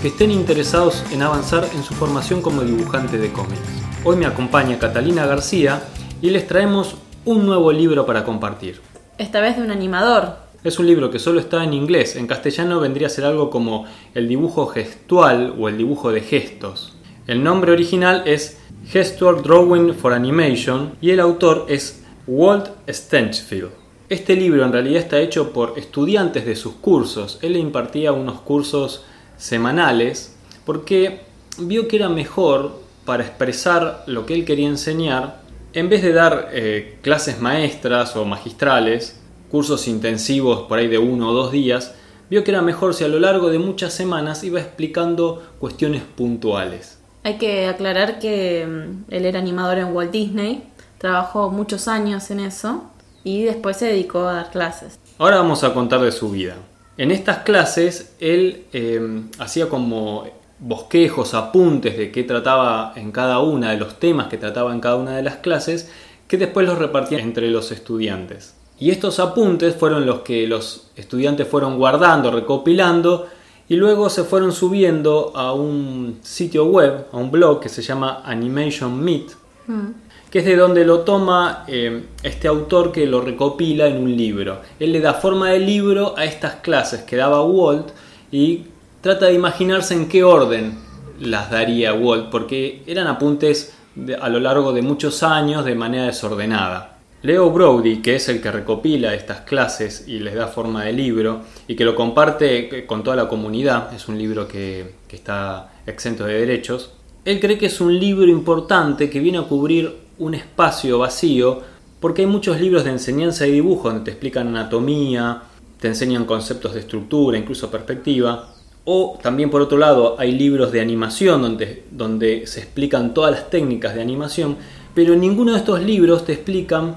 que 0.00 0.08
estén 0.08 0.30
interesados 0.30 1.04
en 1.12 1.20
avanzar 1.20 1.68
en 1.74 1.82
su 1.82 1.92
formación 1.92 2.40
como 2.40 2.62
dibujante 2.62 3.18
de 3.18 3.30
cómics. 3.32 3.60
Hoy 4.02 4.16
me 4.16 4.24
acompaña 4.24 4.78
Catalina 4.78 5.26
García 5.26 5.82
y 6.22 6.30
les 6.30 6.46
traemos 6.46 6.96
un 7.26 7.44
nuevo 7.44 7.70
libro 7.70 8.06
para 8.06 8.24
compartir. 8.24 8.80
Esta 9.18 9.40
vez 9.40 9.58
de 9.58 9.62
un 9.62 9.70
animador. 9.70 10.36
Es 10.64 10.78
un 10.78 10.86
libro 10.86 11.10
que 11.10 11.18
solo 11.18 11.38
está 11.38 11.64
en 11.64 11.74
inglés, 11.74 12.16
en 12.16 12.26
castellano 12.26 12.80
vendría 12.80 13.08
a 13.08 13.10
ser 13.10 13.26
algo 13.26 13.50
como 13.50 13.84
el 14.14 14.26
dibujo 14.26 14.68
gestual 14.68 15.54
o 15.58 15.68
el 15.68 15.76
dibujo 15.76 16.12
de 16.12 16.22
gestos. 16.22 16.94
El 17.26 17.44
nombre 17.44 17.72
original 17.72 18.22
es 18.24 18.58
Gestual 18.86 19.42
Drawing 19.42 19.92
for 19.92 20.14
Animation 20.14 20.92
y 21.02 21.10
el 21.10 21.20
autor 21.20 21.66
es 21.68 22.02
Walt 22.26 22.68
Stenchfield. 22.88 23.70
Este 24.08 24.34
libro 24.34 24.64
en 24.64 24.72
realidad 24.72 25.02
está 25.02 25.20
hecho 25.20 25.52
por 25.52 25.74
estudiantes 25.78 26.46
de 26.46 26.56
sus 26.56 26.74
cursos. 26.74 27.38
Él 27.42 27.52
le 27.52 27.58
impartía 27.58 28.12
unos 28.12 28.40
cursos 28.40 29.04
semanales 29.40 30.36
porque 30.64 31.22
vio 31.58 31.88
que 31.88 31.96
era 31.96 32.08
mejor 32.08 32.78
para 33.04 33.24
expresar 33.24 34.04
lo 34.06 34.26
que 34.26 34.34
él 34.34 34.44
quería 34.44 34.68
enseñar, 34.68 35.40
en 35.72 35.88
vez 35.88 36.02
de 36.02 36.12
dar 36.12 36.50
eh, 36.52 36.98
clases 37.02 37.40
maestras 37.40 38.14
o 38.14 38.24
magistrales, 38.24 39.20
cursos 39.50 39.88
intensivos 39.88 40.68
por 40.68 40.78
ahí 40.78 40.86
de 40.86 40.98
uno 40.98 41.30
o 41.30 41.32
dos 41.32 41.50
días, 41.50 41.94
vio 42.28 42.44
que 42.44 42.52
era 42.52 42.62
mejor 42.62 42.94
si 42.94 43.02
a 43.02 43.08
lo 43.08 43.18
largo 43.18 43.50
de 43.50 43.58
muchas 43.58 43.92
semanas 43.92 44.44
iba 44.44 44.60
explicando 44.60 45.42
cuestiones 45.58 46.02
puntuales. 46.02 46.98
Hay 47.24 47.38
que 47.38 47.66
aclarar 47.66 48.18
que 48.18 48.66
mm, 48.66 49.12
él 49.12 49.26
era 49.26 49.38
animador 49.38 49.78
en 49.78 49.94
Walt 49.94 50.12
Disney, 50.12 50.62
trabajó 50.98 51.50
muchos 51.50 51.88
años 51.88 52.30
en 52.30 52.40
eso 52.40 52.84
y 53.24 53.42
después 53.42 53.76
se 53.76 53.86
dedicó 53.86 54.20
a 54.20 54.34
dar 54.34 54.50
clases. 54.50 54.98
Ahora 55.18 55.38
vamos 55.38 55.64
a 55.64 55.74
contar 55.74 56.00
de 56.00 56.12
su 56.12 56.30
vida. 56.30 56.56
En 57.00 57.10
estas 57.10 57.38
clases 57.38 58.14
él 58.20 58.64
eh, 58.74 59.22
hacía 59.38 59.70
como 59.70 60.26
bosquejos, 60.58 61.32
apuntes 61.32 61.96
de 61.96 62.12
qué 62.12 62.24
trataba 62.24 62.92
en 62.94 63.10
cada 63.10 63.38
una 63.38 63.70
de 63.70 63.78
los 63.78 63.98
temas 63.98 64.26
que 64.26 64.36
trataba 64.36 64.74
en 64.74 64.80
cada 64.80 64.96
una 64.96 65.16
de 65.16 65.22
las 65.22 65.36
clases, 65.36 65.90
que 66.28 66.36
después 66.36 66.66
los 66.66 66.78
repartía 66.78 67.20
entre 67.20 67.48
los 67.48 67.72
estudiantes. 67.72 68.54
Y 68.78 68.90
estos 68.90 69.18
apuntes 69.18 69.76
fueron 69.76 70.04
los 70.04 70.20
que 70.20 70.46
los 70.46 70.90
estudiantes 70.94 71.48
fueron 71.48 71.78
guardando, 71.78 72.30
recopilando, 72.30 73.28
y 73.66 73.76
luego 73.76 74.10
se 74.10 74.24
fueron 74.24 74.52
subiendo 74.52 75.32
a 75.34 75.54
un 75.54 76.18
sitio 76.20 76.66
web, 76.66 77.06
a 77.12 77.16
un 77.16 77.30
blog 77.30 77.60
que 77.60 77.70
se 77.70 77.80
llama 77.80 78.20
Animation 78.26 79.02
Meet, 79.02 79.30
mm 79.68 80.09
que 80.30 80.38
es 80.38 80.44
de 80.44 80.56
donde 80.56 80.84
lo 80.84 81.00
toma 81.00 81.64
eh, 81.66 82.04
este 82.22 82.48
autor 82.48 82.92
que 82.92 83.06
lo 83.06 83.20
recopila 83.20 83.88
en 83.88 84.02
un 84.02 84.16
libro. 84.16 84.60
Él 84.78 84.92
le 84.92 85.00
da 85.00 85.14
forma 85.14 85.50
de 85.50 85.58
libro 85.58 86.14
a 86.16 86.24
estas 86.24 86.56
clases 86.56 87.02
que 87.02 87.16
daba 87.16 87.42
Walt 87.42 87.88
y 88.30 88.64
trata 89.00 89.26
de 89.26 89.34
imaginarse 89.34 89.94
en 89.94 90.08
qué 90.08 90.22
orden 90.22 90.78
las 91.18 91.50
daría 91.50 91.92
Walt, 91.94 92.30
porque 92.30 92.82
eran 92.86 93.08
apuntes 93.08 93.74
a 94.20 94.28
lo 94.28 94.38
largo 94.38 94.72
de 94.72 94.82
muchos 94.82 95.22
años 95.22 95.64
de 95.64 95.74
manera 95.74 96.04
desordenada. 96.04 96.98
Leo 97.22 97.50
Brody, 97.50 98.00
que 98.00 98.16
es 98.16 98.28
el 98.30 98.40
que 98.40 98.50
recopila 98.50 99.14
estas 99.14 99.42
clases 99.42 100.08
y 100.08 100.20
les 100.20 100.34
da 100.34 100.46
forma 100.46 100.84
de 100.84 100.92
libro 100.94 101.42
y 101.68 101.76
que 101.76 101.84
lo 101.84 101.94
comparte 101.94 102.86
con 102.86 103.04
toda 103.04 103.16
la 103.16 103.28
comunidad, 103.28 103.92
es 103.92 104.08
un 104.08 104.16
libro 104.16 104.48
que, 104.48 104.94
que 105.06 105.16
está 105.16 105.72
exento 105.86 106.24
de 106.24 106.40
derechos, 106.40 106.92
él 107.26 107.38
cree 107.38 107.58
que 107.58 107.66
es 107.66 107.80
un 107.82 107.98
libro 107.98 108.26
importante 108.28 109.10
que 109.10 109.20
viene 109.20 109.36
a 109.36 109.42
cubrir 109.42 109.94
un 110.20 110.34
espacio 110.34 110.98
vacío 110.98 111.62
porque 111.98 112.22
hay 112.22 112.28
muchos 112.28 112.60
libros 112.60 112.84
de 112.84 112.90
enseñanza 112.90 113.46
y 113.46 113.52
dibujo 113.52 113.88
donde 113.88 114.04
te 114.04 114.10
explican 114.12 114.48
anatomía, 114.48 115.42
te 115.80 115.88
enseñan 115.88 116.24
conceptos 116.24 116.74
de 116.74 116.80
estructura, 116.80 117.36
incluso 117.36 117.70
perspectiva. 117.70 118.54
O 118.84 119.18
también 119.22 119.50
por 119.50 119.60
otro 119.60 119.76
lado 119.76 120.16
hay 120.18 120.32
libros 120.32 120.72
de 120.72 120.80
animación 120.80 121.42
donde, 121.42 121.84
donde 121.90 122.46
se 122.46 122.60
explican 122.60 123.12
todas 123.12 123.32
las 123.32 123.50
técnicas 123.50 123.94
de 123.94 124.00
animación, 124.00 124.56
pero 124.94 125.12
en 125.12 125.20
ninguno 125.20 125.52
de 125.52 125.58
estos 125.58 125.82
libros 125.82 126.24
te 126.24 126.32
explican 126.32 126.96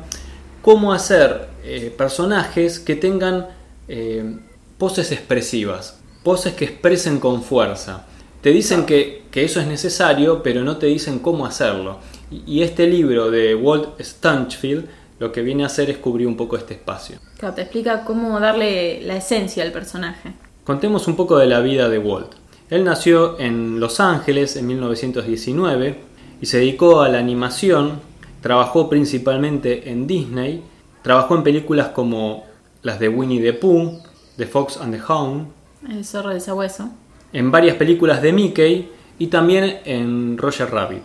cómo 0.62 0.94
hacer 0.94 1.50
eh, 1.66 1.94
personajes 1.96 2.80
que 2.80 2.96
tengan 2.96 3.48
eh, 3.90 4.38
poses 4.78 5.12
expresivas, 5.12 6.00
poses 6.24 6.54
que 6.54 6.66
expresen 6.66 7.20
con 7.20 7.44
fuerza. 7.44 8.06
Te 8.42 8.50
dicen 8.52 8.86
que, 8.86 9.24
que 9.32 9.44
eso 9.44 9.60
es 9.60 9.68
necesario, 9.68 10.42
pero 10.42 10.64
no 10.64 10.78
te 10.78 10.88
dicen 10.88 11.20
cómo 11.20 11.46
hacerlo. 11.46 12.00
Y 12.46 12.62
este 12.62 12.88
libro 12.88 13.30
de 13.30 13.56
Walt 13.56 14.00
Stanchfield 14.00 14.88
lo 15.20 15.32
que 15.32 15.42
viene 15.42 15.64
a 15.64 15.68
hacer 15.68 15.90
es 15.90 15.98
cubrir 15.98 16.28
un 16.28 16.36
poco 16.36 16.58
este 16.58 16.74
espacio. 16.74 17.18
Claro, 17.38 17.56
te 17.56 17.62
explica 17.62 18.04
cómo 18.04 18.40
darle 18.40 19.02
la 19.04 19.16
esencia 19.16 19.64
al 19.64 19.72
personaje. 19.72 20.34
Contemos 20.64 21.08
un 21.08 21.16
poco 21.16 21.38
de 21.38 21.48
la 21.48 21.60
vida 21.60 21.90
de 21.90 22.00
Walt. 22.00 22.32
Él 22.70 22.84
nació 22.84 23.40
en 23.40 23.80
Los 23.80 24.00
Ángeles 24.00 24.56
en 24.56 24.68
1919 24.68 26.00
y 26.42 26.46
se 26.46 26.58
dedicó 26.58 27.02
a 27.02 27.10
la 27.10 27.20
animación, 27.20 28.02
trabajó 28.42 28.90
principalmente 28.90 29.90
en 29.92 30.08
Disney, 30.08 30.64
trabajó 31.02 31.36
en 31.36 31.44
películas 31.44 31.90
como 31.90 32.46
las 32.82 33.00
de 33.00 33.10
Winnie 33.10 33.42
the 33.42 33.54
Pooh, 33.54 34.02
The 34.38 34.48
Fox 34.48 34.78
and 34.78 34.94
the 34.94 35.02
Hound, 35.08 35.48
El 35.90 36.04
zorro 36.04 36.32
de 36.32 36.40
sabueso, 36.40 36.90
en 37.32 37.52
varias 37.52 37.78
películas 37.78 38.22
de 38.22 38.34
Mickey 38.34 38.90
y 39.20 39.28
también 39.28 39.80
en 39.86 40.38
Roger 40.38 40.70
Rabbit. 40.72 41.04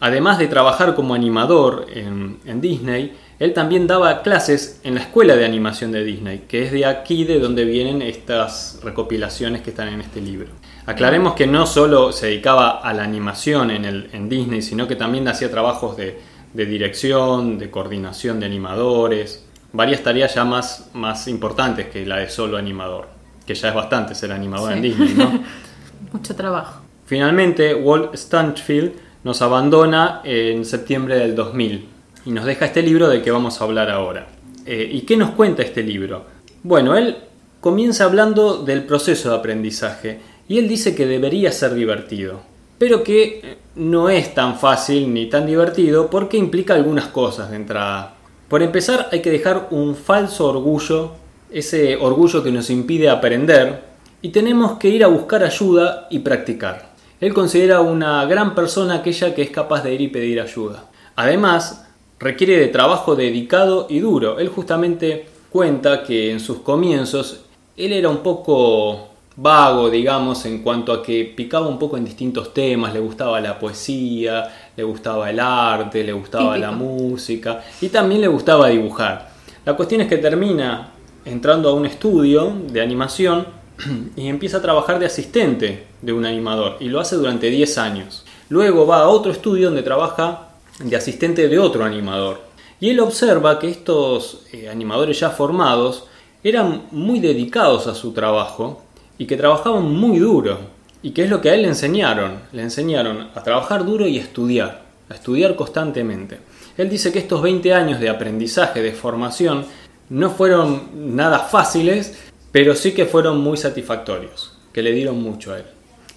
Además 0.00 0.38
de 0.38 0.46
trabajar 0.46 0.94
como 0.94 1.14
animador 1.14 1.86
en, 1.92 2.60
Disney, 2.60 3.16
él 3.40 3.52
también 3.52 3.88
daba 3.88 4.22
clases 4.22 4.80
en 4.84 4.94
la 4.94 5.00
escuela 5.00 5.34
de 5.34 5.44
animación 5.44 5.90
de 5.90 6.04
Disney, 6.04 6.44
que 6.48 6.64
es 6.64 6.72
de 6.72 6.86
aquí 6.86 7.24
de 7.24 7.40
donde 7.40 7.64
vienen 7.64 8.02
estas 8.02 8.78
recopilaciones 8.82 9.62
que 9.62 9.70
están 9.70 9.88
en 9.88 10.00
este 10.00 10.20
libro. 10.20 10.50
Aclaremos 10.86 11.34
que 11.34 11.48
no 11.48 11.66
solo 11.66 12.12
se 12.12 12.26
dedicaba 12.26 12.78
a 12.78 12.92
la 12.92 13.02
animación 13.02 13.72
en, 13.72 13.84
el, 13.84 14.08
en 14.12 14.28
Disney, 14.28 14.62
sino 14.62 14.86
que 14.86 14.94
también 14.94 15.26
hacía 15.26 15.50
trabajos 15.50 15.96
de, 15.96 16.16
dirección, 16.54 17.58
de 17.58 17.70
coordinación 17.70 18.38
de 18.38 18.46
animadores, 18.46 19.46
varias 19.72 20.02
tareas 20.02 20.34
ya 20.34 20.44
más, 20.44 20.90
más 20.94 21.26
importantes 21.26 21.88
que 21.88 22.06
la 22.06 22.18
de 22.18 22.30
solo 22.30 22.56
animador, 22.56 23.08
que 23.44 23.54
ya 23.54 23.68
es 23.68 23.74
bastante 23.74 24.14
ser 24.14 24.30
animador 24.30 24.72
en 24.72 24.82
Disney, 24.82 25.14
¿no? 25.14 25.42
Mucho 26.12 26.36
trabajo. 26.36 26.82
Finalmente, 27.04 27.74
Walt 27.74 28.14
Stanchfield 28.14 29.07
nos 29.28 29.42
abandona 29.42 30.22
en 30.24 30.64
septiembre 30.64 31.16
del 31.16 31.34
2000 31.34 31.86
y 32.24 32.30
nos 32.30 32.46
deja 32.46 32.64
este 32.64 32.80
libro 32.80 33.10
del 33.10 33.20
que 33.20 33.30
vamos 33.30 33.60
a 33.60 33.64
hablar 33.64 33.90
ahora. 33.90 34.26
Eh, 34.64 34.88
¿Y 34.90 35.02
qué 35.02 35.18
nos 35.18 35.32
cuenta 35.32 35.62
este 35.62 35.82
libro? 35.82 36.24
Bueno, 36.62 36.96
él 36.96 37.14
comienza 37.60 38.04
hablando 38.04 38.64
del 38.64 38.84
proceso 38.84 39.28
de 39.28 39.36
aprendizaje 39.36 40.20
y 40.48 40.56
él 40.56 40.66
dice 40.66 40.94
que 40.94 41.04
debería 41.04 41.52
ser 41.52 41.74
divertido, 41.74 42.40
pero 42.78 43.04
que 43.04 43.40
eh, 43.44 43.58
no 43.74 44.08
es 44.08 44.32
tan 44.32 44.58
fácil 44.58 45.12
ni 45.12 45.26
tan 45.26 45.44
divertido 45.44 46.08
porque 46.08 46.38
implica 46.38 46.72
algunas 46.72 47.08
cosas 47.08 47.50
de 47.50 47.56
entrada. 47.56 48.14
Por 48.48 48.62
empezar, 48.62 49.10
hay 49.12 49.20
que 49.20 49.30
dejar 49.30 49.68
un 49.72 49.94
falso 49.94 50.46
orgullo, 50.46 51.12
ese 51.50 51.96
orgullo 51.96 52.42
que 52.42 52.50
nos 52.50 52.70
impide 52.70 53.10
aprender, 53.10 53.82
y 54.22 54.30
tenemos 54.30 54.78
que 54.78 54.88
ir 54.88 55.04
a 55.04 55.08
buscar 55.08 55.44
ayuda 55.44 56.06
y 56.08 56.20
practicar. 56.20 56.87
Él 57.20 57.34
considera 57.34 57.80
una 57.80 58.24
gran 58.26 58.54
persona 58.54 58.96
aquella 58.96 59.34
que 59.34 59.42
es 59.42 59.50
capaz 59.50 59.82
de 59.82 59.94
ir 59.94 60.00
y 60.00 60.08
pedir 60.08 60.40
ayuda. 60.40 60.84
Además, 61.16 61.88
requiere 62.20 62.58
de 62.58 62.68
trabajo 62.68 63.16
dedicado 63.16 63.86
y 63.90 63.98
duro. 63.98 64.38
Él 64.38 64.48
justamente 64.48 65.26
cuenta 65.50 66.04
que 66.04 66.30
en 66.30 66.38
sus 66.38 66.58
comienzos 66.58 67.44
él 67.76 67.92
era 67.92 68.08
un 68.08 68.18
poco 68.18 69.08
vago, 69.34 69.90
digamos, 69.90 70.44
en 70.46 70.62
cuanto 70.62 70.92
a 70.92 71.02
que 71.02 71.24
picaba 71.24 71.66
un 71.66 71.78
poco 71.78 71.96
en 71.96 72.04
distintos 72.04 72.52
temas, 72.52 72.92
le 72.92 73.00
gustaba 73.00 73.40
la 73.40 73.58
poesía, 73.58 74.48
le 74.76 74.82
gustaba 74.82 75.30
el 75.30 75.40
arte, 75.40 76.04
le 76.04 76.12
gustaba 76.12 76.58
la 76.58 76.72
música 76.72 77.64
y 77.80 77.88
también 77.88 78.20
le 78.20 78.28
gustaba 78.28 78.68
dibujar. 78.68 79.30
La 79.64 79.74
cuestión 79.74 80.00
es 80.00 80.08
que 80.08 80.18
termina 80.18 80.92
entrando 81.24 81.68
a 81.68 81.74
un 81.74 81.86
estudio 81.86 82.52
de 82.70 82.80
animación 82.80 83.57
y 84.16 84.28
empieza 84.28 84.58
a 84.58 84.62
trabajar 84.62 84.98
de 84.98 85.06
asistente 85.06 85.86
de 86.02 86.12
un 86.12 86.26
animador 86.26 86.76
y 86.80 86.88
lo 86.88 87.00
hace 87.00 87.16
durante 87.16 87.50
10 87.50 87.78
años. 87.78 88.24
Luego 88.48 88.86
va 88.86 89.00
a 89.00 89.08
otro 89.08 89.32
estudio 89.32 89.66
donde 89.66 89.82
trabaja 89.82 90.48
de 90.78 90.96
asistente 90.96 91.48
de 91.48 91.58
otro 91.58 91.84
animador. 91.84 92.40
Y 92.80 92.90
él 92.90 93.00
observa 93.00 93.58
que 93.58 93.68
estos 93.68 94.42
eh, 94.52 94.68
animadores 94.68 95.18
ya 95.20 95.30
formados 95.30 96.04
eran 96.44 96.84
muy 96.92 97.18
dedicados 97.18 97.86
a 97.88 97.94
su 97.94 98.12
trabajo 98.12 98.82
y 99.18 99.26
que 99.26 99.36
trabajaban 99.36 99.92
muy 99.92 100.18
duro. 100.18 100.58
¿Y 101.02 101.10
qué 101.10 101.24
es 101.24 101.30
lo 101.30 101.40
que 101.40 101.50
a 101.50 101.54
él 101.54 101.62
le 101.62 101.68
enseñaron? 101.68 102.38
Le 102.52 102.62
enseñaron 102.62 103.28
a 103.34 103.42
trabajar 103.42 103.84
duro 103.84 104.06
y 104.06 104.18
a 104.18 104.22
estudiar, 104.22 104.82
a 105.08 105.14
estudiar 105.14 105.56
constantemente. 105.56 106.38
Él 106.76 106.88
dice 106.88 107.12
que 107.12 107.18
estos 107.18 107.42
20 107.42 107.74
años 107.74 108.00
de 108.00 108.08
aprendizaje, 108.08 108.80
de 108.80 108.92
formación, 108.92 109.66
no 110.10 110.30
fueron 110.30 111.16
nada 111.16 111.40
fáciles, 111.40 112.27
pero 112.58 112.74
sí 112.74 112.90
que 112.90 113.06
fueron 113.06 113.38
muy 113.40 113.56
satisfactorios, 113.56 114.52
que 114.72 114.82
le 114.82 114.90
dieron 114.90 115.22
mucho 115.22 115.52
a 115.52 115.58
él. 115.58 115.64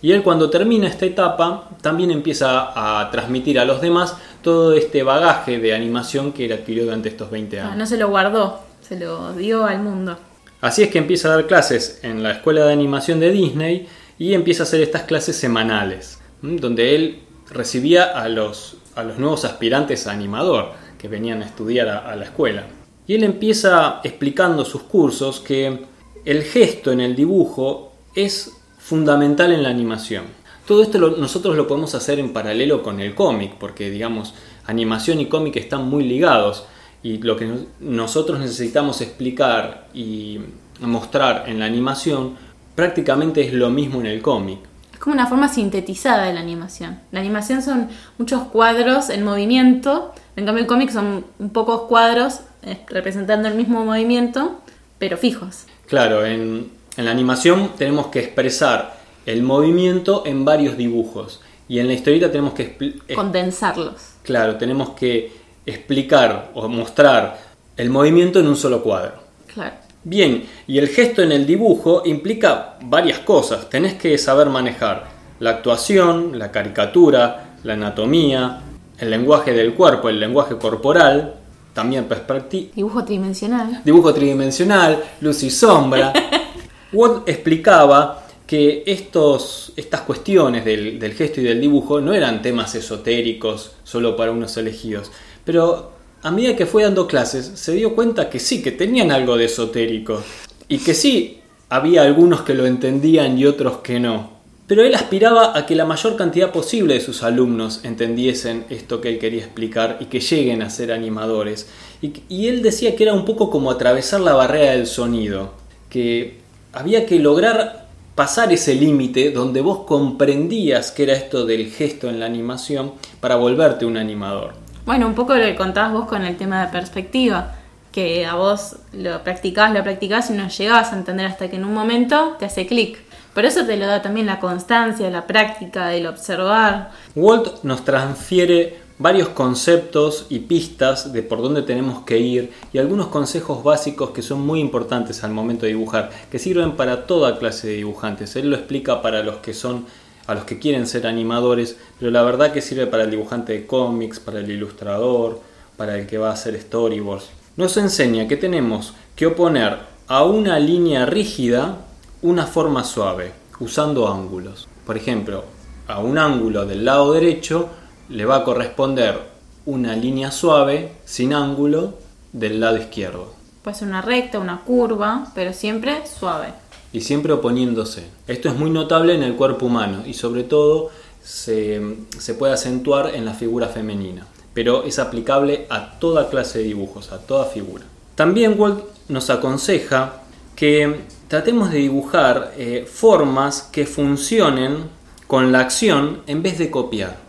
Y 0.01 0.11
él 0.11 0.23
cuando 0.23 0.49
termina 0.49 0.87
esta 0.87 1.05
etapa 1.05 1.69
también 1.83 2.09
empieza 2.09 2.71
a 2.73 3.11
transmitir 3.11 3.59
a 3.59 3.65
los 3.65 3.79
demás 3.79 4.17
todo 4.41 4.73
este 4.73 5.03
bagaje 5.03 5.59
de 5.59 5.75
animación 5.75 6.33
que 6.33 6.45
él 6.45 6.53
adquirió 6.53 6.85
durante 6.85 7.09
estos 7.09 7.29
20 7.29 7.59
Ah, 7.59 7.65
años. 7.67 7.77
no 7.77 7.85
se 7.85 7.97
lo 7.97 8.09
guardó, 8.09 8.59
se 8.81 8.99
lo 8.99 9.33
dio 9.33 9.65
al 9.65 9.83
mundo. 9.83 10.17
Así 10.61 10.81
es 10.81 10.89
que 10.89 10.97
empieza 10.97 11.27
a 11.31 11.35
dar 11.35 11.45
clases 11.45 11.99
en 12.01 12.23
la 12.23 12.31
escuela 12.31 12.65
de 12.65 12.73
animación 12.73 13.19
de 13.19 13.29
Disney 13.29 13.87
y 14.17 14.33
empieza 14.33 14.63
a 14.63 14.65
hacer 14.65 14.81
estas 14.81 15.03
clases 15.03 15.35
semanales, 15.35 16.19
donde 16.41 16.95
él 16.95 17.19
recibía 17.51 18.05
a 18.05 18.27
los, 18.29 18.77
a 18.95 19.03
los 19.03 19.19
nuevos 19.19 19.45
aspirantes 19.45 20.07
a 20.07 20.11
animador 20.13 20.71
que 20.97 21.07
venían 21.07 21.43
a 21.43 21.45
estudiar 21.45 21.87
a, 21.87 21.99
a 22.11 22.15
la 22.15 22.25
escuela. 22.25 22.63
Y 23.05 23.13
él 23.13 23.23
empieza 23.23 23.99
explicando 24.03 24.65
sus 24.65 24.81
cursos 24.81 25.39
que 25.39 25.90
el 26.25 26.43
gesto 26.43 26.91
en 26.91 26.99
el 27.01 27.15
dibujo 27.15 27.93
es 28.15 28.51
fundamental 28.77 29.51
en 29.51 29.63
la 29.63 29.69
animación. 29.69 30.25
Todo 30.67 30.83
esto 30.83 30.99
lo- 30.99 31.17
nosotros 31.17 31.55
lo 31.55 31.67
podemos 31.67 31.95
hacer 31.95 32.19
en 32.19 32.33
paralelo 32.33 32.83
con 32.83 32.99
el 32.99 33.15
cómic, 33.15 33.53
porque 33.59 33.89
digamos, 33.89 34.33
animación 34.65 35.19
y 35.19 35.25
cómic 35.27 35.55
están 35.57 35.89
muy 35.89 36.03
ligados 36.03 36.65
y 37.03 37.17
lo 37.17 37.35
que 37.35 37.45
nos- 37.45 37.61
nosotros 37.79 38.39
necesitamos 38.39 39.01
explicar 39.01 39.87
y 39.93 40.39
mostrar 40.79 41.45
en 41.47 41.59
la 41.59 41.65
animación 41.65 42.35
prácticamente 42.75 43.41
es 43.45 43.53
lo 43.53 43.69
mismo 43.69 43.99
en 43.99 44.07
el 44.07 44.21
cómic. 44.21 44.59
Es 44.93 44.99
como 44.99 45.13
una 45.15 45.27
forma 45.27 45.47
sintetizada 45.49 46.25
de 46.25 46.33
la 46.33 46.39
animación. 46.41 46.99
La 47.11 47.19
animación 47.19 47.61
son 47.61 47.89
muchos 48.17 48.43
cuadros 48.43 49.09
en 49.09 49.23
movimiento, 49.25 50.13
en 50.35 50.45
cambio 50.45 50.61
el 50.61 50.67
cómic 50.67 50.91
son 50.91 51.25
pocos 51.53 51.81
cuadros 51.83 52.41
eh, 52.63 52.81
representando 52.87 53.47
el 53.47 53.55
mismo 53.55 53.83
movimiento, 53.83 54.61
pero 54.99 55.17
fijos. 55.17 55.65
Claro, 55.91 56.25
en, 56.25 56.71
en 56.95 57.03
la 57.03 57.11
animación 57.11 57.71
tenemos 57.77 58.07
que 58.07 58.19
expresar 58.19 58.95
el 59.25 59.43
movimiento 59.43 60.23
en 60.25 60.45
varios 60.45 60.77
dibujos 60.77 61.41
y 61.67 61.79
en 61.79 61.87
la 61.87 61.93
historieta 61.93 62.31
tenemos 62.31 62.53
que 62.53 62.95
Condensarlos. 63.13 63.95
claro, 64.23 64.55
tenemos 64.55 64.91
que 64.91 65.33
explicar 65.65 66.51
o 66.53 66.69
mostrar 66.69 67.39
el 67.75 67.89
movimiento 67.89 68.39
en 68.39 68.47
un 68.47 68.55
solo 68.55 68.81
cuadro. 68.81 69.15
Claro. 69.53 69.75
Bien, 70.05 70.45
y 70.65 70.77
el 70.77 70.87
gesto 70.87 71.23
en 71.23 71.33
el 71.33 71.45
dibujo 71.45 72.03
implica 72.05 72.77
varias 72.83 73.19
cosas. 73.19 73.69
Tenés 73.69 73.95
que 73.95 74.17
saber 74.17 74.47
manejar 74.47 75.09
la 75.41 75.49
actuación, 75.49 76.39
la 76.39 76.53
caricatura, 76.53 77.57
la 77.63 77.73
anatomía, 77.73 78.61
el 78.97 79.09
lenguaje 79.09 79.51
del 79.51 79.73
cuerpo, 79.73 80.07
el 80.07 80.21
lenguaje 80.21 80.55
corporal, 80.55 81.35
también 81.73 82.05
perspectiva, 82.05 82.71
Dibujo 82.75 83.03
tridimensional. 83.03 83.81
dibujo 83.83 84.13
tridimensional, 84.13 85.03
luz 85.21 85.43
y 85.43 85.49
sombra. 85.49 86.13
Walt 86.93 87.27
explicaba 87.27 88.25
que 88.45 88.83
estos, 88.85 89.71
estas 89.77 90.01
cuestiones 90.01 90.65
del, 90.65 90.99
del 90.99 91.13
gesto 91.13 91.39
y 91.39 91.45
del 91.45 91.61
dibujo 91.61 92.01
no 92.01 92.13
eran 92.13 92.41
temas 92.41 92.75
esotéricos 92.75 93.71
solo 93.83 94.17
para 94.17 94.31
unos 94.31 94.57
elegidos, 94.57 95.09
pero 95.45 95.91
a 96.21 96.31
medida 96.31 96.55
que 96.55 96.65
fue 96.65 96.83
dando 96.83 97.07
clases 97.07 97.51
se 97.55 97.71
dio 97.73 97.95
cuenta 97.95 98.29
que 98.29 98.39
sí, 98.39 98.61
que 98.61 98.71
tenían 98.71 99.11
algo 99.11 99.37
de 99.37 99.45
esotérico 99.45 100.21
y 100.67 100.79
que 100.79 100.93
sí, 100.93 101.39
había 101.69 102.01
algunos 102.01 102.41
que 102.41 102.53
lo 102.53 102.65
entendían 102.65 103.37
y 103.37 103.45
otros 103.45 103.77
que 103.77 103.99
no. 103.99 104.40
Pero 104.71 104.85
él 104.85 104.95
aspiraba 104.95 105.57
a 105.57 105.65
que 105.65 105.75
la 105.75 105.83
mayor 105.83 106.15
cantidad 106.15 106.53
posible 106.53 106.93
de 106.93 107.01
sus 107.01 107.23
alumnos 107.23 107.81
entendiesen 107.83 108.63
esto 108.69 109.01
que 109.01 109.09
él 109.09 109.19
quería 109.19 109.43
explicar 109.43 109.97
y 109.99 110.05
que 110.05 110.21
lleguen 110.21 110.61
a 110.61 110.69
ser 110.69 110.93
animadores. 110.93 111.67
Y, 112.01 112.13
y 112.29 112.47
él 112.47 112.61
decía 112.61 112.95
que 112.95 113.03
era 113.03 113.13
un 113.13 113.25
poco 113.25 113.49
como 113.49 113.69
atravesar 113.69 114.21
la 114.21 114.33
barrera 114.33 114.71
del 114.71 114.87
sonido, 114.87 115.55
que 115.89 116.39
había 116.71 117.05
que 117.05 117.19
lograr 117.19 117.87
pasar 118.15 118.53
ese 118.53 118.73
límite 118.75 119.31
donde 119.31 119.59
vos 119.59 119.79
comprendías 119.79 120.91
que 120.91 121.03
era 121.03 121.15
esto 121.15 121.45
del 121.45 121.69
gesto 121.69 122.07
en 122.07 122.21
la 122.21 122.27
animación 122.27 122.93
para 123.19 123.35
volverte 123.35 123.85
un 123.85 123.97
animador. 123.97 124.53
Bueno, 124.85 125.05
un 125.05 125.15
poco 125.15 125.35
lo 125.35 125.43
que 125.43 125.57
contabas 125.57 125.91
vos 125.91 126.05
con 126.05 126.23
el 126.23 126.37
tema 126.37 126.65
de 126.65 126.71
perspectiva, 126.71 127.55
que 127.91 128.25
a 128.25 128.35
vos 128.35 128.77
lo 128.93 129.21
practicás, 129.21 129.73
lo 129.73 129.83
practicás 129.83 130.29
y 130.29 130.33
no 130.33 130.47
llegabas 130.47 130.93
a 130.93 130.95
entender 130.95 131.25
hasta 131.25 131.49
que 131.49 131.57
en 131.57 131.65
un 131.65 131.73
momento 131.73 132.37
te 132.39 132.45
hace 132.45 132.65
clic. 132.65 133.10
Por 133.33 133.45
eso 133.45 133.65
te 133.65 133.77
lo 133.77 133.87
da 133.87 134.01
también 134.01 134.25
la 134.25 134.41
constancia, 134.41 135.09
la 135.09 135.25
práctica, 135.25 135.93
el 135.93 136.05
observar. 136.05 136.91
Walt 137.15 137.63
nos 137.63 137.85
transfiere 137.85 138.81
varios 138.99 139.29
conceptos 139.29 140.25
y 140.29 140.39
pistas 140.39 141.13
de 141.13 141.23
por 141.23 141.41
dónde 141.41 141.61
tenemos 141.61 142.03
que 142.03 142.19
ir 142.19 142.51
y 142.73 142.77
algunos 142.77 143.07
consejos 143.07 143.63
básicos 143.63 144.11
que 144.11 144.21
son 144.21 144.45
muy 144.45 144.59
importantes 144.59 145.23
al 145.23 145.31
momento 145.31 145.65
de 145.65 145.71
dibujar, 145.71 146.11
que 146.29 146.39
sirven 146.39 146.73
para 146.73 147.07
toda 147.07 147.39
clase 147.39 147.67
de 147.67 147.75
dibujantes. 147.75 148.35
Él 148.35 148.49
lo 148.49 148.57
explica 148.57 149.01
para 149.01 149.23
los 149.23 149.37
que 149.37 149.53
son 149.53 149.85
a 150.27 150.35
los 150.35 150.43
que 150.43 150.59
quieren 150.59 150.85
ser 150.85 151.07
animadores, 151.07 151.77
pero 151.99 152.11
la 152.11 152.21
verdad 152.23 152.51
que 152.51 152.61
sirve 152.61 152.85
para 152.85 153.03
el 153.03 153.11
dibujante 153.11 153.53
de 153.53 153.65
cómics, 153.65 154.19
para 154.19 154.39
el 154.39 154.51
ilustrador, 154.51 155.41
para 155.77 155.97
el 155.97 156.05
que 156.05 156.17
va 156.17 156.29
a 156.29 156.33
hacer 156.33 156.59
storyboards. 156.59 157.29
Nos 157.55 157.77
enseña 157.77 158.27
que 158.27 158.37
tenemos 158.37 158.93
que 159.15 159.25
oponer 159.25 159.77
a 160.07 160.23
una 160.23 160.59
línea 160.59 161.05
rígida 161.05 161.77
una 162.21 162.45
forma 162.45 162.83
suave, 162.83 163.31
usando 163.59 164.07
ángulos. 164.07 164.67
Por 164.85 164.97
ejemplo, 164.97 165.43
a 165.87 165.99
un 165.99 166.17
ángulo 166.17 166.65
del 166.65 166.85
lado 166.85 167.13
derecho 167.13 167.69
le 168.09 168.25
va 168.25 168.37
a 168.37 168.43
corresponder 168.43 169.19
una 169.65 169.95
línea 169.95 170.31
suave, 170.31 170.93
sin 171.05 171.33
ángulo, 171.33 171.95
del 172.31 172.59
lado 172.59 172.77
izquierdo. 172.77 173.33
Puede 173.63 173.77
ser 173.77 173.87
una 173.87 174.01
recta, 174.01 174.39
una 174.39 174.61
curva, 174.61 175.31
pero 175.35 175.53
siempre 175.53 176.05
suave. 176.07 176.53
y 176.93 177.01
siempre 177.01 177.31
oponiéndose. 177.31 178.03
Esto 178.27 178.49
es 178.49 178.55
muy 178.55 178.69
notable 178.69 179.15
en 179.15 179.23
el 179.23 179.35
cuerpo 179.35 179.65
humano 179.67 180.03
y 180.05 180.13
sobre 180.13 180.43
todo 180.43 180.89
se, 181.23 181.81
se 182.19 182.33
puede 182.33 182.53
acentuar 182.53 183.15
en 183.15 183.23
la 183.23 183.33
figura 183.33 183.67
femenina, 183.67 184.27
pero 184.53 184.83
es 184.83 184.99
aplicable 184.99 185.67
a 185.69 185.99
toda 185.99 186.29
clase 186.29 186.59
de 186.59 186.65
dibujos, 186.65 187.11
a 187.11 187.19
toda 187.19 187.45
figura. 187.45 187.85
También 188.15 188.59
Walt 188.59 188.83
nos 189.07 189.29
aconseja 189.29 190.21
que 190.55 191.01
tratemos 191.31 191.71
de 191.71 191.77
dibujar 191.77 192.51
eh, 192.57 192.85
formas 192.85 193.61
que 193.71 193.85
funcionen 193.85 194.89
con 195.27 195.53
la 195.53 195.61
acción 195.61 196.23
en 196.27 196.43
vez 196.43 196.57
de 196.57 196.69
copiar. 196.69 197.19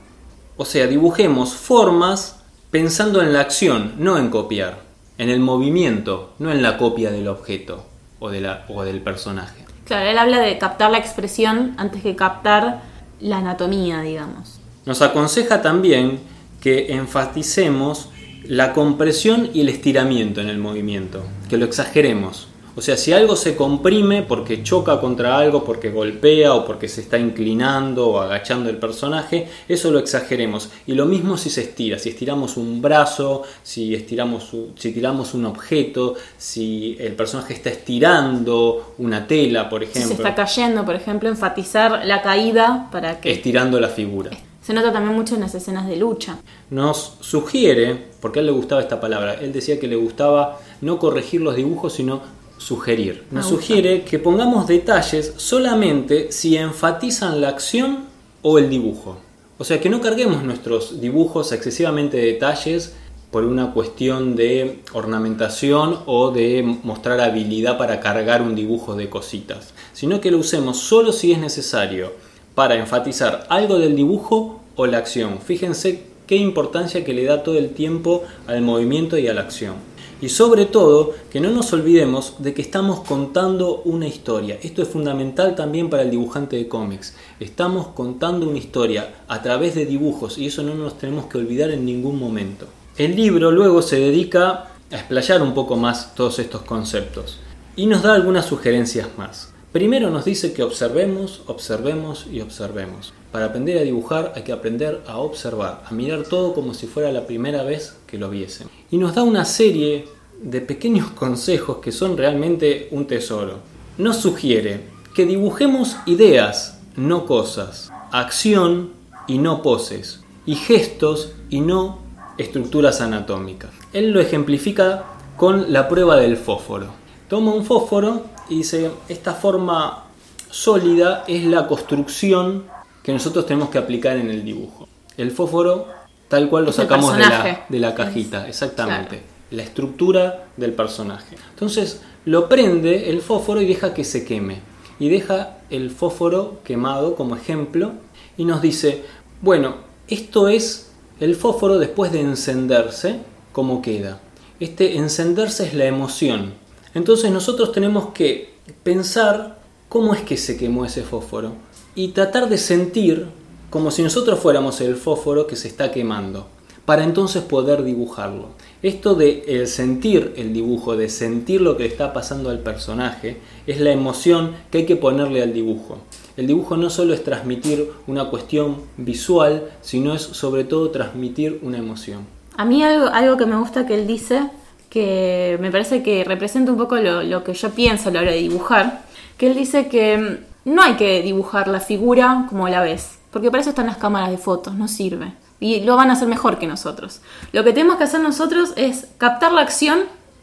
O 0.57 0.65
sea, 0.65 0.89
dibujemos 0.89 1.55
formas 1.55 2.43
pensando 2.73 3.23
en 3.23 3.33
la 3.33 3.39
acción, 3.39 3.95
no 3.99 4.19
en 4.19 4.29
copiar, 4.29 4.81
en 5.19 5.29
el 5.29 5.39
movimiento, 5.39 6.35
no 6.41 6.51
en 6.51 6.65
la 6.65 6.79
copia 6.79 7.13
del 7.13 7.29
objeto 7.29 7.87
o, 8.19 8.29
de 8.29 8.41
la, 8.41 8.65
o 8.69 8.83
del 8.83 9.03
personaje. 9.03 9.65
Claro, 9.85 10.11
él 10.11 10.19
habla 10.19 10.41
de 10.41 10.59
captar 10.59 10.91
la 10.91 10.99
expresión 10.99 11.75
antes 11.77 12.03
que 12.03 12.17
captar 12.17 12.83
la 13.21 13.37
anatomía, 13.37 14.01
digamos. 14.01 14.59
Nos 14.85 15.01
aconseja 15.01 15.63
también 15.63 16.19
que 16.61 16.93
enfaticemos 16.95 18.09
la 18.43 18.73
compresión 18.73 19.51
y 19.55 19.61
el 19.61 19.69
estiramiento 19.69 20.41
en 20.41 20.49
el 20.49 20.59
movimiento, 20.59 21.23
que 21.49 21.57
lo 21.57 21.67
exageremos. 21.67 22.49
O 22.75 22.81
sea, 22.81 22.97
si 22.97 23.13
algo 23.13 23.37
se 23.37 23.55
comprime 23.55 24.23
porque 24.23 24.63
choca 24.63 24.99
contra 24.99 25.37
algo, 25.37 25.63
porque 25.63 25.91
golpea 25.91 26.55
o 26.55 26.65
porque 26.65 26.89
se 26.89 27.03
está 27.03 27.19
inclinando 27.19 28.09
o 28.09 28.21
agachando 28.21 28.71
el 28.71 28.79
personaje, 28.79 29.49
eso 29.69 29.91
lo 29.91 29.99
exageremos. 29.99 30.71
Y 30.87 30.95
lo 30.95 31.05
mismo 31.05 31.37
si 31.37 31.51
se 31.51 31.63
estira, 31.63 31.99
si 31.99 32.09
estiramos 32.09 32.57
un 32.57 32.81
brazo, 32.81 33.43
si 33.63 33.95
estiramos, 33.95 34.51
si 34.77 34.93
tiramos 34.93 35.35
un 35.35 35.45
objeto, 35.45 36.15
si 36.39 36.97
el 36.99 37.15
personaje 37.15 37.53
está 37.53 37.69
estirando 37.69 38.95
una 38.99 39.27
tela, 39.27 39.69
por 39.69 39.85
Si 39.85 39.91
ejemplo, 39.91 40.09
se 40.09 40.15
está 40.15 40.35
cayendo, 40.35 40.85
por 40.87 40.95
ejemplo, 40.95 41.29
enfatizar 41.29 42.07
la 42.07 42.23
caída 42.23 42.89
para 42.91 43.21
que... 43.21 43.33
estirando 43.33 43.79
la 43.81 43.89
figura. 43.89 44.31
Se 44.63 44.73
nota 44.73 44.93
también 44.93 45.15
mucho 45.15 45.35
en 45.35 45.41
las 45.41 45.55
escenas 45.55 45.89
de 45.89 45.97
lucha. 45.97 46.39
nos 46.71 47.17
sugiere, 47.21 47.99
porque 48.21 48.39
a 48.39 48.41
él 48.41 48.47
le 48.47 48.53
gustaba 48.53 48.81
esta 48.81 49.01
palabra, 49.01 49.35
él 49.35 49.53
decía 49.53 49.79
que 49.79 49.89
le 49.89 49.97
gustaba 49.97 50.61
no 50.81 50.99
corregir 50.99 51.41
los 51.41 51.57
dibujos, 51.57 51.93
sino 51.95 52.23
sugerir. 52.63 53.25
Nos 53.31 53.47
sugiere 53.47 54.03
que 54.03 54.19
pongamos 54.19 54.67
detalles 54.67 55.35
solamente 55.37 56.31
si 56.33 56.57
enfatizan 56.57 57.41
la 57.41 57.49
acción 57.49 58.05
o 58.43 58.59
el 58.59 58.71
dibujo. 58.71 59.19
O 59.59 59.65
sea, 59.65 59.81
que 59.81 59.91
no 59.91 60.01
carguemos 60.01 60.43
nuestros 60.43 61.01
dibujos 61.01 61.53
excesivamente 61.53 62.17
de 62.17 62.33
detalles 62.33 62.95
por 63.31 63.45
una 63.45 63.73
cuestión 63.73 64.37
de 64.37 64.81
ornamentación 64.93 66.01
o 66.07 66.31
de 66.31 66.63
mostrar 66.83 67.21
habilidad 67.21 67.79
para 67.79 68.01
cargar 68.01 68.43
un 68.43 68.55
dibujo 68.55 68.95
de 68.95 69.09
cositas, 69.09 69.73
sino 69.93 70.21
que 70.21 70.31
lo 70.31 70.39
usemos 70.39 70.79
solo 70.79 71.13
si 71.13 71.33
es 71.33 71.39
necesario 71.39 72.13
para 72.55 72.77
enfatizar 72.77 73.47
algo 73.49 73.79
del 73.79 73.97
dibujo 73.97 74.61
o 74.77 74.87
la 74.87 74.99
acción. 74.99 75.39
Fíjense 75.41 76.03
qué 76.27 76.37
importancia 76.37 77.05
que 77.05 77.15
le 77.15 77.25
da 77.25 77.43
todo 77.43 77.57
el 77.57 77.71
tiempo 77.71 78.23
al 78.47 78.63
movimiento 78.63 79.17
y 79.17 79.29
a 79.29 79.35
la 79.35 79.43
acción. 79.43 79.92
Y 80.23 80.29
sobre 80.29 80.67
todo, 80.67 81.15
que 81.33 81.41
no 81.41 81.51
nos 81.51 81.73
olvidemos 81.73 82.37
de 82.39 82.55
que 82.55 82.63
estamos 82.63 83.01
contando 83.01 83.83
una 83.85 84.07
historia. 84.07 84.57
Esto 84.63 84.81
es 84.81 84.89
fundamental 84.89 85.57
también 85.57 85.91
para 85.91 86.05
el 86.05 86.13
dibujante 86.13 86.55
de 86.55 86.69
cómics. 86.69 87.17
Estamos 87.41 87.89
contando 87.89 88.49
una 88.49 88.59
historia 88.59 89.17
a 89.27 89.43
través 89.43 89.75
de 89.75 89.85
dibujos 89.85 90.39
y 90.39 90.47
eso 90.47 90.63
no 90.63 90.75
nos 90.75 90.97
tenemos 90.97 91.27
que 91.27 91.39
olvidar 91.39 91.73
en 91.73 91.85
ningún 91.85 92.21
momento. 92.21 92.69
El 92.97 93.17
libro 93.17 93.51
luego 93.51 93.83
se 93.83 93.99
dedica 93.99 94.69
a 94.93 94.95
explayar 94.95 95.43
un 95.43 95.55
poco 95.55 95.75
más 95.75 96.15
todos 96.15 96.39
estos 96.39 96.63
conceptos 96.63 97.41
y 97.75 97.87
nos 97.87 98.03
da 98.03 98.15
algunas 98.15 98.47
sugerencias 98.47 99.09
más. 99.19 99.52
Primero 99.73 100.11
nos 100.11 100.27
dice 100.27 100.53
que 100.53 100.63
observemos, 100.63 101.41
observemos 101.47 102.27
y 102.31 102.43
observemos. 102.43 103.15
Para 103.33 103.47
aprender 103.47 103.79
a 103.79 103.83
dibujar 103.83 104.35
hay 104.37 104.43
que 104.43 104.53
aprender 104.53 105.01
a 105.07 105.17
observar, 105.17 105.83
a 105.87 105.95
mirar 105.95 106.25
todo 106.25 106.53
como 106.53 106.75
si 106.75 106.87
fuera 106.87 107.11
la 107.11 107.27
primera 107.27 107.63
vez 107.63 107.97
que 108.07 108.19
lo 108.19 108.29
viesen. 108.29 108.69
Y 108.91 108.99
nos 108.99 109.15
da 109.15 109.23
una 109.23 109.47
serie 109.47 110.05
de 110.43 110.61
pequeños 110.61 111.11
consejos 111.15 111.79
que 111.79 111.91
son 111.91 112.19
realmente 112.19 112.89
un 112.91 113.07
tesoro. 113.07 113.61
Nos 113.97 114.19
sugiere 114.19 114.81
que 115.15 115.25
dibujemos 115.25 115.97
ideas, 116.05 116.79
no 116.95 117.25
cosas, 117.25 117.91
acción 118.11 118.91
y 119.27 119.39
no 119.39 119.63
poses, 119.63 120.21
y 120.45 120.55
gestos 120.55 121.33
y 121.49 121.63
no 121.63 122.01
estructuras 122.37 123.01
anatómicas. 123.01 123.71
Él 123.95 124.11
lo 124.11 124.21
ejemplifica 124.21 125.05
con 125.39 125.73
la 125.73 125.89
prueba 125.89 126.17
del 126.17 126.37
fósforo. 126.37 126.89
Toma 127.29 127.55
un 127.55 127.65
fósforo 127.65 128.32
y 128.53 128.57
dice, 128.59 128.91
esta 129.09 129.33
forma 129.33 130.05
sólida 130.51 131.25
es 131.27 131.45
la 131.45 131.67
construcción 131.67 132.65
que 133.03 133.13
nosotros 133.13 133.47
tenemos 133.47 133.71
que 133.71 133.79
aplicar 133.79 134.19
en 134.19 134.31
el 134.31 134.45
dibujo. 134.45 134.87
El 135.17 135.31
fósforo, 135.31 135.89
tal 136.29 136.51
cual 136.51 136.67
lo 136.67 136.73
sacamos 136.73 137.15
de 137.15 137.21
la, 137.21 137.67
de 137.67 137.79
la, 137.79 137.95
cajita, 137.95 138.47
exactamente. 138.47 139.23
La 139.51 139.63
estructura 139.63 140.49
del 140.57 140.75
personaje. 140.75 141.37
Entonces 141.51 142.03
lo 142.27 142.49
prende 142.49 143.11
el 143.11 143.23
fósforo 143.23 143.63
y 143.63 143.67
deja 143.67 143.95
que 143.95 144.05
se 144.05 144.25
queme. 144.25 144.61
Y 144.99 145.09
deja 145.09 145.57
el 145.71 145.91
fósforo 145.91 146.61
quemado 146.63 147.17
como 147.17 147.35
ejemplo 147.35 147.93
y 148.37 148.45
nos 148.45 148.61
dice, 148.61 149.03
bueno, 149.41 149.77
esto 150.09 150.49
es 150.49 150.93
el 151.21 151.37
fósforo 151.37 151.79
después 151.79 152.13
de 152.13 152.21
encenderse, 152.21 153.21
¿cómo 153.53 153.81
queda? 153.81 154.21
Este 154.61 154.99
encenderse 154.99 155.67
es 155.67 155.75
la 155.75 155.87
emoción. 155.87 156.62
Entonces 156.95 157.31
nosotros 157.31 157.73
tenemos 157.73 158.09
que 158.13 158.55
pensar 158.83 159.59
cómo 159.89 160.15
es 160.15 160.23
que 160.23 160.37
se 160.37 160.57
quemó 160.57 160.85
ese 160.85 161.03
fósforo 161.03 161.53
y 161.95 162.09
tratar 162.09 162.49
de 162.49 162.59
sentir 162.59 163.27
como 163.71 163.91
si 163.91 164.03
nosotros 164.03 164.39
fuéramos 164.39 164.81
el 164.81 164.97
fósforo 164.97 165.47
que 165.47 165.57
se 165.57 165.69
está 165.69 165.93
quemando, 165.93 166.47
para 166.85 167.05
entonces 167.05 167.43
poder 167.43 167.85
dibujarlo. 167.85 168.49
Esto 168.83 169.15
de 169.15 169.45
el 169.47 169.67
sentir 169.67 170.35
el 170.37 170.53
dibujo, 170.53 170.97
de 170.97 171.09
sentir 171.09 171.63
lo 171.63 171.77
que 171.77 171.87
está 171.87 172.13
pasando 172.13 172.51
al 172.51 172.59
personaje, 172.59 173.39
es 173.67 173.81
la 173.81 173.93
emoción 173.93 174.53
que 174.71 174.79
hay 174.79 174.87
que 174.87 174.97
ponerle 174.97 175.43
al 175.43 175.55
dibujo. 175.55 175.99
El 176.37 176.47
dibujo 176.47 176.77
no 176.77 176.91
solo 176.91 177.15
es 177.15 177.25
transmitir 177.25 177.91
una 178.07 178.27
cuestión 178.27 178.83
visual, 178.99 179.71
sino 179.81 180.15
es 180.15 180.23
sobre 180.23 180.65
todo 180.65 180.91
transmitir 180.91 181.61
una 181.63 181.79
emoción. 181.79 182.27
A 182.57 182.65
mí 182.65 182.83
algo, 182.83 183.07
algo 183.07 183.37
que 183.37 183.47
me 183.47 183.57
gusta 183.57 183.87
que 183.87 183.95
él 183.95 184.07
dice, 184.07 184.51
que 184.93 185.57
me 185.59 185.71
parece 185.71 186.03
que 186.03 186.23
representa 186.23 186.71
un 186.71 186.77
poco 186.77 186.97
lo, 186.97 187.23
lo 187.23 187.43
que 187.43 187.55
yo 187.55 187.71
pienso 187.71 188.11
a 188.11 188.13
la 188.13 188.21
hora 188.21 188.33
de 188.33 188.37
dibujar, 188.37 189.01
que 189.39 189.47
él 189.47 189.55
dice 189.55 189.89
que 189.89 190.41
no 190.67 190.83
hay 190.83 190.97
que 190.97 191.23
dibujar 191.23 191.67
la 191.67 191.81
figura 191.81 192.45
como 192.51 192.69
la 192.69 192.83
ves, 192.83 193.19
porque 193.31 193.51
para 193.51 193.63
eso 193.63 193.71
están 193.71 193.87
las 193.87 193.97
cámaras 193.97 194.31
de 194.31 194.37
fotos, 194.37 194.75
no 194.75 194.89
sirve. 194.89 195.33
Y 195.61 195.81
lo 195.81 195.97
van 195.97 196.11
a 196.11 196.13
hacer 196.13 196.29
mejor 196.29 196.59
que 196.59 196.67
nosotros. 196.67 197.23
Lo 197.53 197.65
que 197.65 197.73
tenemos 197.73 197.97
que 197.97 198.05
hacer 198.05 198.21
nosotros 198.21 198.75
es 198.77 199.07
captar 199.17 199.53
la 199.53 199.63
acción 199.63 200.01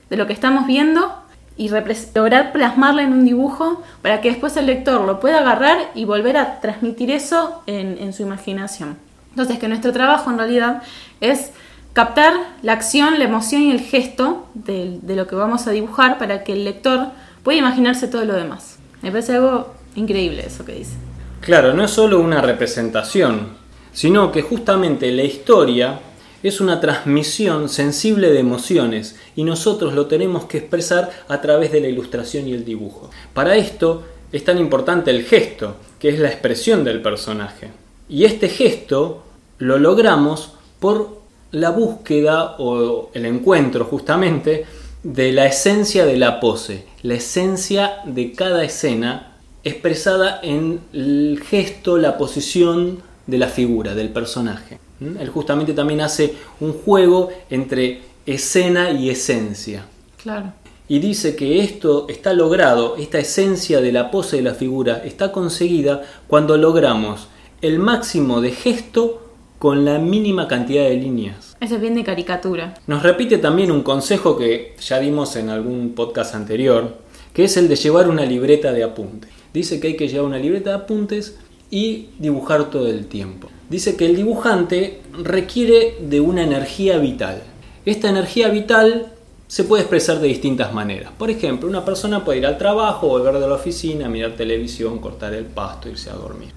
de 0.09 0.17
lo 0.17 0.25
que 0.25 0.33
estamos 0.33 0.65
viendo 0.65 1.13
y 1.55 1.69
lograr 2.15 2.51
plasmarla 2.51 3.03
en 3.03 3.13
un 3.13 3.25
dibujo 3.25 3.83
para 4.01 4.19
que 4.19 4.29
después 4.29 4.57
el 4.57 4.65
lector 4.65 5.01
lo 5.01 5.19
pueda 5.19 5.41
agarrar 5.41 5.91
y 5.93 6.05
volver 6.05 6.37
a 6.37 6.59
transmitir 6.59 7.11
eso 7.11 7.61
en, 7.67 8.11
su 8.13 8.23
imaginación. 8.23 8.97
Entonces, 9.29 9.59
que 9.59 9.67
nuestro 9.67 9.93
trabajo 9.93 10.31
en 10.31 10.39
realidad 10.39 10.81
es 11.21 11.51
captar 11.93 12.33
la 12.61 12.73
acción, 12.73 13.19
la 13.19 13.25
emoción 13.25 13.61
y 13.63 13.71
el 13.71 13.79
gesto 13.79 14.47
de, 14.53 14.99
lo 15.03 15.27
que 15.27 15.35
vamos 15.35 15.67
a 15.67 15.71
dibujar 15.71 16.17
para 16.17 16.43
que 16.43 16.53
el 16.53 16.63
lector 16.63 17.07
pueda 17.43 17.57
imaginarse 17.57 18.07
todo 18.07 18.25
lo 18.25 18.33
demás. 18.33 18.77
Me 19.01 19.11
parece 19.11 19.35
algo 19.35 19.79
Increíble 19.95 20.43
eso 20.45 20.65
que 20.65 20.73
dice. 20.73 20.93
Claro, 21.41 21.73
no 21.73 21.83
es 21.83 21.91
solo 21.91 22.19
una 22.19 22.41
representación, 22.41 23.49
sino 23.91 24.31
que 24.31 24.41
justamente 24.41 25.11
la 25.11 25.23
historia 25.23 25.99
es 26.43 26.61
una 26.61 26.79
transmisión 26.79 27.67
sensible 27.67 28.29
de 28.29 28.39
emociones 28.39 29.17
y 29.35 29.43
nosotros 29.43 29.93
lo 29.93 30.05
tenemos 30.05 30.45
que 30.45 30.59
expresar 30.59 31.09
a 31.27 31.41
través 31.41 31.71
de 31.71 31.81
la 31.81 31.87
ilustración 31.87 32.47
y 32.47 32.53
el 32.53 32.63
dibujo. 32.63 33.09
Para 33.33 33.55
esto 33.55 34.03
es 34.31 34.43
tan 34.43 34.57
importante 34.57 35.11
el 35.11 35.25
gesto, 35.25 35.75
que 35.99 36.09
es 36.09 36.19
la 36.19 36.29
expresión 36.29 36.83
del 36.83 37.01
personaje. 37.01 37.71
Y 38.07 38.25
este 38.25 38.47
gesto 38.47 39.23
lo 39.57 39.79
logramos 39.79 40.53
por 40.79 41.18
la 41.51 41.71
búsqueda 41.71 42.55
o 42.59 43.09
el 43.13 43.25
encuentro 43.25 43.85
justamente 43.85 44.65
de 45.03 45.31
la 45.31 45.45
esencia 45.45 46.05
de 46.05 46.17
la 46.17 46.39
pose, 46.39 46.85
la 47.03 47.15
esencia 47.15 47.99
de 48.05 48.33
cada 48.33 48.63
escena 48.63 49.37
expresada 49.63 50.39
en 50.43 50.81
el 50.93 51.41
gesto, 51.45 51.97
la 51.97 52.17
posición 52.17 52.99
de 53.27 53.37
la 53.37 53.47
figura, 53.47 53.95
del 53.95 54.09
personaje. 54.09 54.79
¿Mm? 54.99 55.17
Él 55.19 55.29
justamente 55.29 55.73
también 55.73 56.01
hace 56.01 56.35
un 56.59 56.73
juego 56.73 57.29
entre 57.49 58.01
escena 58.25 58.91
y 58.91 59.09
esencia. 59.09 59.85
Claro. 60.21 60.53
Y 60.87 60.99
dice 60.99 61.35
que 61.35 61.61
esto 61.61 62.07
está 62.09 62.33
logrado, 62.33 62.95
esta 62.97 63.19
esencia 63.19 63.79
de 63.79 63.91
la 63.91 64.09
pose 64.11 64.37
de 64.37 64.41
la 64.41 64.55
figura 64.55 65.03
está 65.05 65.31
conseguida 65.31 66.01
cuando 66.27 66.57
logramos 66.57 67.27
el 67.61 67.79
máximo 67.79 68.41
de 68.41 68.51
gesto 68.51 69.28
con 69.59 69.85
la 69.85 69.99
mínima 69.99 70.47
cantidad 70.47 70.83
de 70.83 70.95
líneas. 70.95 71.55
Eso 71.59 71.75
es 71.75 71.81
bien 71.81 71.95
de 71.95 72.03
caricatura. 72.03 72.73
Nos 72.87 73.03
repite 73.03 73.37
también 73.37 73.71
un 73.71 73.83
consejo 73.83 74.37
que 74.37 74.75
ya 74.79 74.99
dimos 74.99 75.35
en 75.35 75.49
algún 75.49 75.93
podcast 75.93 76.33
anterior, 76.33 76.97
que 77.33 77.43
es 77.43 77.57
el 77.57 77.67
de 77.67 77.75
llevar 77.75 78.09
una 78.09 78.25
libreta 78.25 78.71
de 78.71 78.83
apunte 78.83 79.27
dice 79.53 79.79
que 79.79 79.87
hay 79.87 79.95
que 79.95 80.07
llevar 80.07 80.27
una 80.27 80.37
libreta 80.37 80.71
de 80.71 80.75
apuntes 80.75 81.37
y 81.71 82.09
dibujar 82.17 82.69
todo 82.69 82.87
el 82.87 83.07
tiempo. 83.07 83.49
Dice 83.69 83.95
que 83.95 84.05
el 84.05 84.15
dibujante 84.15 85.01
requiere 85.23 85.97
de 86.01 86.19
una 86.19 86.43
energía 86.43 86.97
vital. 86.97 87.43
Esta 87.85 88.09
energía 88.09 88.49
vital 88.49 89.13
se 89.47 89.63
puede 89.63 89.83
expresar 89.83 90.19
de 90.19 90.27
distintas 90.27 90.73
maneras. 90.73 91.11
Por 91.17 91.29
ejemplo, 91.29 91.69
una 91.69 91.85
persona 91.85 92.23
puede 92.23 92.39
ir 92.39 92.45
al 92.45 92.57
trabajo, 92.57 93.07
volver 93.07 93.35
de 93.39 93.47
la 93.47 93.55
oficina, 93.55 94.09
mirar 94.09 94.35
televisión, 94.35 94.99
cortar 94.99 95.33
el 95.33 95.45
pasto, 95.45 95.89
irse 95.89 96.09
a 96.09 96.13
dormir. 96.13 96.49